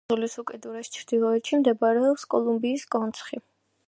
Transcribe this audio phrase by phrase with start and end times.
[0.09, 3.41] კუნძულის უკიდურეს ჩრდილოეთში მდებარეობს კოლუმბიის კონცხი.